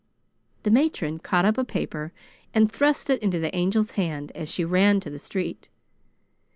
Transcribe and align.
The 0.63 0.71
matron 0.71 1.19
caught 1.19 1.45
up 1.45 1.59
a 1.59 1.63
paper 1.63 2.11
and 2.55 2.71
thrust 2.71 3.11
it 3.11 3.21
into 3.21 3.37
the 3.37 3.53
Angel's 3.53 3.91
hand 3.91 4.31
as 4.33 4.49
she 4.51 4.65
ran 4.65 4.99
to 5.01 5.11
the 5.11 5.19
street. 5.19 5.69